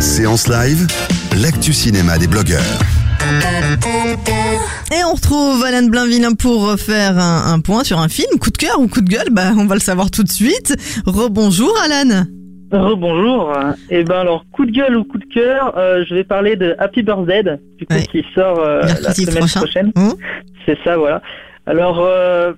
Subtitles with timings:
[0.00, 0.86] Séance live,
[1.42, 2.60] l'actu cinéma des blogueurs.
[4.92, 8.56] Et on retrouve Alan Blainville pour faire un, un point sur un film, coup de
[8.58, 10.74] cœur ou coup de gueule, bah on va le savoir tout de suite.
[11.06, 12.24] Rebonjour Alan.
[12.72, 13.52] Rebonjour.
[13.90, 16.74] Et ben alors coup de gueule ou coup de cœur, euh, je vais parler de
[16.78, 17.42] Happy Birthday,
[17.78, 18.06] du coup Ouais.
[18.10, 19.60] qui sort euh, la semaine prochain.
[19.60, 19.92] prochaine.
[19.96, 20.14] Hein
[20.66, 21.22] C'est ça, voilà.
[21.66, 22.52] Alors euh,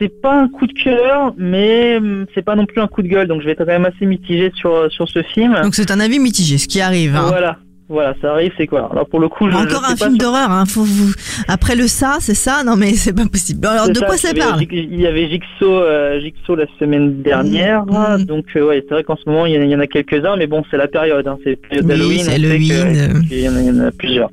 [0.00, 3.08] c'est pas un coup de cœur, mais hum, c'est pas non plus un coup de
[3.08, 5.60] gueule, donc je vais être quand même assez mitigé sur sur ce film.
[5.62, 7.14] Donc c'est un avis mitigé, ce qui arrive.
[7.14, 7.26] hein.
[7.28, 7.58] Voilà,
[7.90, 8.88] voilà, ça arrive, c'est quoi?
[8.90, 10.64] Alors pour le coup, je, Encore je un film d'horreur, hein.
[10.66, 11.12] Faut vous...
[11.48, 12.62] après le ça, c'est ça?
[12.64, 13.66] Non mais c'est pas possible.
[13.66, 14.62] Alors de quoi il ça avait parle?
[14.70, 18.24] Il y avait Jigsaw, euh, Jigsaw la semaine dernière, Mhm.
[18.24, 20.46] donc euh, ouais, c'est vrai qu'en ce moment il y en a, il quelques-uns, mais
[20.46, 22.28] bon, c'est la période, hein, c'est la période Oui, d'Halloween.
[22.30, 23.20] euh.
[23.28, 24.30] qu'il y en a- il y en a plusieurs.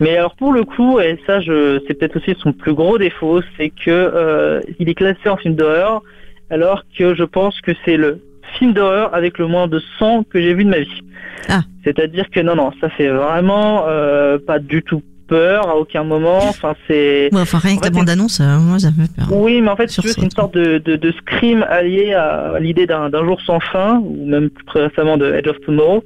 [0.00, 3.40] Mais alors pour le coup, et ça, je, c'est peut-être aussi son plus gros défaut,
[3.56, 6.02] c'est que euh, il est classé en film d'horreur,
[6.50, 8.20] alors que je pense que c'est le
[8.58, 11.02] film d'horreur avec le moins de sang que j'ai vu de ma vie.
[11.48, 11.60] Ah.
[11.84, 16.38] C'est-à-dire que non, non, ça fait vraiment euh, pas du tout peur à aucun moment.
[16.38, 19.12] Enfin, c'est Ouais, Enfin rien En que la fait, bande annonce, moi ça me fait
[19.16, 19.26] peur.
[19.32, 21.12] oui, mais en fait, si Sur tu veux, ce c'est une sorte de, de, de
[21.12, 25.48] scream allié à l'idée d'un jour sans fin, ou même plus très récemment de Edge
[25.48, 26.02] of Tomorrow.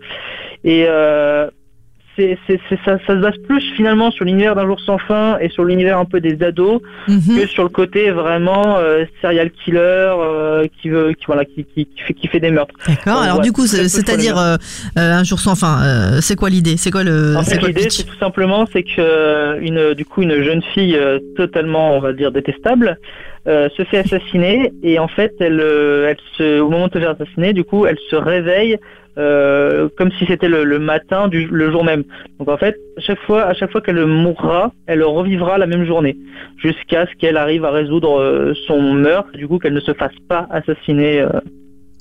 [0.65, 1.49] Et euh,
[2.17, 2.39] c'est
[2.85, 5.99] ça, ça se base plus finalement sur l'univers d'un jour sans fin et sur l'univers
[5.99, 7.39] un peu des ados Mhm.
[7.39, 11.87] que sur le côté vraiment euh, serial killer euh, qui veut, qui voilà, qui, qui,
[11.87, 12.75] qui fait, qui fait des meurtres.
[12.87, 13.23] D'accord.
[13.23, 14.57] Alors ouais, du coup, c'est-à-dire euh,
[14.97, 16.21] un jour sans fin.
[16.21, 16.77] c'est quoi l'idée?
[16.77, 20.23] C'est quoi le En c'est fait, l'idée, c'est tout simplement, c'est que une, du coup,
[20.23, 20.99] une jeune fille
[21.37, 22.99] totalement, on va dire, détestable,
[23.47, 27.53] se fait assassiner et en fait, elle, elle se, au moment de se faire assassiner,
[27.53, 28.77] du coup, elle se réveille
[29.19, 32.05] euh, comme si c'était le, matin du le jour même.
[32.39, 35.85] Donc en fait, à chaque fois, à chaque fois qu'elle mourra, elle revivra la même
[35.85, 36.17] journée
[36.57, 40.15] jusqu'à ce qu'elle arrive à résoudre euh, son meurtre, du coup, qu'elle ne se fasse
[40.29, 41.25] pas assassiner.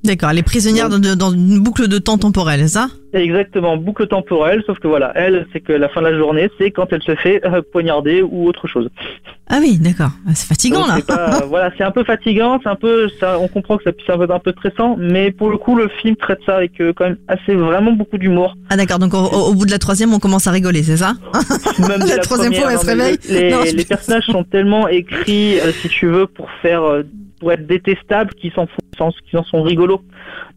[0.03, 0.29] D'accord.
[0.29, 2.87] Elle est prisonnière dans, une boucle de temps temporelle, ça?
[3.11, 6.69] Exactement, boucle temporelle, sauf que voilà, elle, c'est que la fin de la journée, c'est
[6.71, 8.89] quand elle se fait euh, poignarder ou autre chose.
[9.49, 10.11] Ah oui, d'accord.
[10.27, 11.01] Ah, C'est fatigant Donc, là.
[11.01, 14.07] pas- voilà, c'est un peu fatigant, c'est un peu, ça, on comprend que ça puisse
[14.07, 17.05] être un peu, stressant, mais pour le coup, le film traite ça avec euh, quand
[17.05, 18.55] même assez, vraiment beaucoup d'humour.
[18.69, 18.99] Ah d'accord.
[18.99, 21.13] Donc au, bout de la troisième, on commence à rigoler, c'est ça?
[21.79, 23.17] Même La troisième fois, elle non, se réveille.
[23.27, 26.83] Les, Non, je les personnages sont tellement écrits, euh, si tu veux, pour faire,
[27.39, 28.67] pour être détestables, qu'ils s'en
[29.29, 30.01] qu'ils en sont rigolos.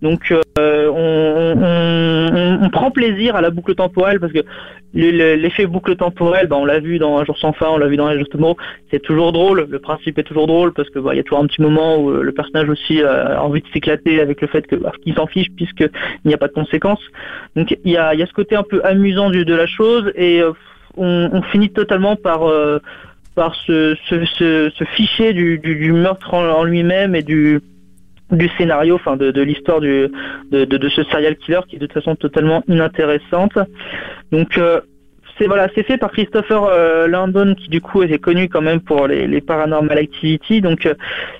[0.02, 4.40] Donc, euh, on, on, on- prend plaisir à la boucle temporelle parce que
[4.94, 7.78] le- le- l'effet boucle temporelle, bah, on l'a vu dans Un jour sans fin, on
[7.78, 8.56] l'a vu dans Un jour Tomorrow,
[8.90, 9.66] c'est toujours drôle.
[9.70, 11.98] Le principe est toujours drôle parce que bah, il y a toujours un petit moment
[11.98, 15.14] où euh, le personnage aussi euh, a envie de s'éclater avec le fait bah, qu'il
[15.14, 15.82] s'en fiche puisque
[16.24, 17.02] il n'y a pas de conséquences.
[17.54, 20.40] Donc, il y a, y a ce côté un peu amusant de la chose et
[20.42, 20.52] euh,
[20.96, 22.78] on, on finit totalement par euh,
[23.34, 27.60] par se, se ficher du, meurtre en, lui-même et du
[28.30, 30.10] du scénario, enfin de, l'histoire de,
[30.50, 33.58] de, ce serial killer qui est de toute façon totalement inintéressante.
[34.32, 34.80] Donc euh,
[35.38, 38.80] c'est voilà, c'est fait par Christopher euh, Landon qui du coup est connu quand même
[38.80, 40.60] pour les, Paranormal Activity.
[40.60, 40.94] Donc euh,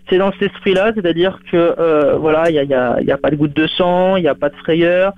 [0.09, 3.37] c'est dans cet esprit-là, c'est-à-dire que euh, voilà, il y a, y a pas de
[3.37, 5.13] goutte de sang, il n'y a pas de frayeur.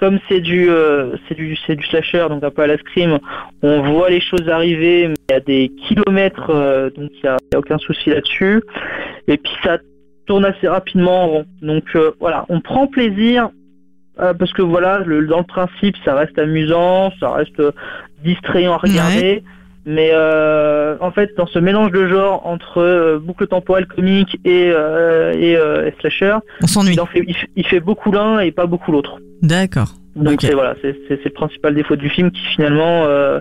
[0.00, 3.18] Comme c'est du euh, c'est du c'est du slasher, donc un peu à la scream,
[3.62, 7.28] on voit les choses arriver, mais il y a des kilomètres, euh, donc il n'y
[7.28, 8.62] a, il y a aucun souci là-dessus.
[9.28, 9.78] Et puis ça
[10.26, 11.46] tourne assez rapidement en rond.
[11.62, 13.50] Donc euh, voilà, on prend plaisir
[14.16, 17.60] parce que voilà, le, dans le principe, ça reste amusant, ça reste
[18.22, 19.42] distrayant à regarder.
[19.86, 24.70] Mais euh, en fait, dans ce mélange de genres entre euh, boucle temporelle comique et,
[24.72, 26.96] euh, et, et slasher, On s'ennuie.
[27.56, 29.18] il fait beaucoup l'un et pas beaucoup l'autre.
[29.44, 29.94] D'accord.
[30.16, 30.40] Donc Ok.
[30.42, 33.38] c'est voilà, c'est le principal défaut du film qui finalement euh,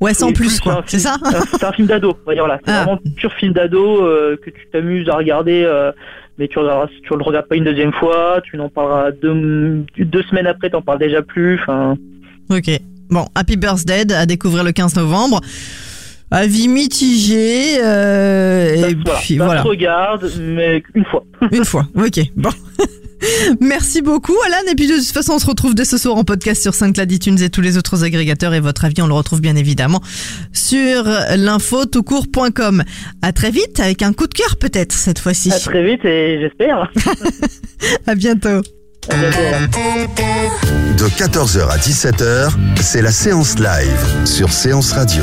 [0.00, 0.82] Ouais, sans plus un quoi.
[0.86, 1.16] C'est ça
[1.52, 2.58] c'est un- un film d'ado, on va dire là.
[2.64, 2.84] C'est Ah.
[2.84, 5.90] vraiment pur film d'ado euh, que tu t'amuses à regarder, euh,
[6.38, 10.22] mais tu, regarderas- tu le regardes pas une deuxième fois, tu n'en parleras deux, deux
[10.24, 11.58] semaines après, t'en parles déjà plus.
[11.60, 11.96] Enfin,
[12.50, 12.70] Ok.
[13.10, 15.40] Bon, Happy Birthday à découvrir le 15 novembre.
[16.30, 17.82] Avis mitigé.
[17.82, 19.62] euh, ça, et voilà, puis ça voilà.
[19.62, 21.24] regarde, mais une fois.
[21.50, 21.86] Une fois.
[21.96, 22.20] Ok.
[22.36, 22.50] Bon.
[23.60, 26.24] Merci beaucoup Alan et puis de toute façon on se retrouve dès ce soir en
[26.24, 29.40] podcast sur Saint-Claude iTunes et tous les autres agrégateurs et votre avis on le retrouve
[29.40, 30.00] bien évidemment
[30.52, 31.04] sur
[31.36, 32.82] l'info toutcourt.com.
[33.22, 35.52] À très vite avec un coup de cœur peut-être cette fois-ci.
[35.52, 36.90] À très vite et j'espère.
[38.06, 38.62] à bientôt.
[39.10, 39.38] À bientôt.
[40.98, 42.50] De 14h à 17h,
[42.80, 45.22] c'est la séance live sur Séance Radio.